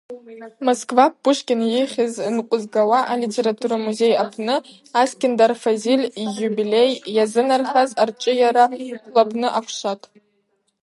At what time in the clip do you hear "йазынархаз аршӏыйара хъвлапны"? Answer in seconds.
7.15-9.47